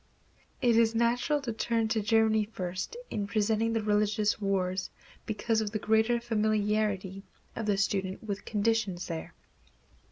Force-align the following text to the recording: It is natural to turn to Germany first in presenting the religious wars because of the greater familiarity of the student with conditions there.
It 0.63 0.77
is 0.77 0.95
natural 0.95 1.41
to 1.41 1.53
turn 1.53 1.87
to 1.89 2.01
Germany 2.01 2.43
first 2.45 2.97
in 3.11 3.27
presenting 3.27 3.73
the 3.73 3.83
religious 3.83 4.41
wars 4.41 4.89
because 5.27 5.61
of 5.61 5.69
the 5.69 5.77
greater 5.77 6.19
familiarity 6.19 7.21
of 7.55 7.67
the 7.67 7.77
student 7.77 8.23
with 8.23 8.43
conditions 8.43 9.05
there. 9.05 9.35